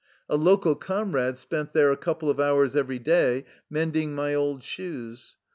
A 0.27 0.35
local 0.35 0.73
comrade 0.73 1.37
spent 1.37 1.73
there 1.73 1.91
a 1.91 1.95
couple 1.95 2.27
of 2.31 2.39
hours 2.39 2.75
every 2.75 2.97
day 2.97 3.45
mending 3.69 4.15
my 4.15 4.33
old 4.33 4.63
shoes. 4.63 5.35